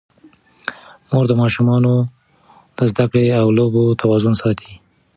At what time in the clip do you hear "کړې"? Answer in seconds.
3.11-3.25